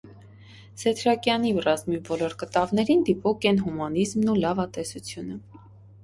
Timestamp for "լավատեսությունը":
4.45-5.37